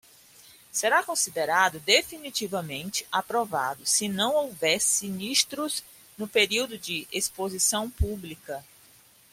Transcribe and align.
Será 0.71 1.03
considerado 1.03 1.79
definitivamente 1.79 3.05
aprovado 3.11 3.85
se 3.85 4.07
não 4.09 4.33
houver 4.33 4.79
sinistros 4.81 5.83
no 6.17 6.27
período 6.27 6.75
de 6.75 7.07
exposição 7.13 7.87
pública. 7.87 8.65